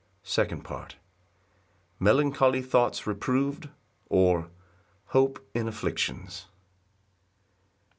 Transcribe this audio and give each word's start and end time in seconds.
Second 0.23 0.63
Part. 0.63 0.95
Melancholy 1.99 2.63
thoughts 2.63 3.05
reproved; 3.05 3.69
or, 4.09 4.49
Hope 5.05 5.47
in 5.53 5.67
afflictions. 5.67 6.47